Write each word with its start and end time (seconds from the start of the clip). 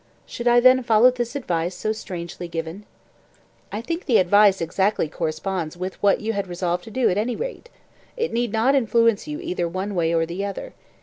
"Should 0.25 0.47
I 0.47 0.59
then 0.59 0.81
follow 0.81 1.11
this 1.11 1.35
advice 1.35 1.75
so 1.75 1.91
strangely 1.91 2.47
given?" 2.47 2.85
"I 3.71 3.81
think 3.81 4.05
the 4.05 4.17
advice 4.17 4.59
exactly 4.59 5.07
corresponds 5.07 5.77
with 5.77 6.01
what 6.01 6.21
you 6.21 6.33
had 6.33 6.47
resolved 6.47 6.83
to 6.85 6.89
do 6.89 7.07
at 7.11 7.19
any 7.19 7.35
rate. 7.35 7.69
It 8.17 8.33
need 8.33 8.51
not 8.51 8.73
influence 8.73 9.27
you 9.27 9.39
either 9.39 9.67
one 9.69 9.93
way 9.93 10.11
or 10.11 10.25
the 10.25 10.43
other. 10.43 10.73